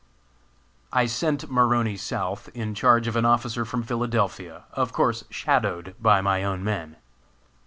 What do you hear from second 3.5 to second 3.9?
from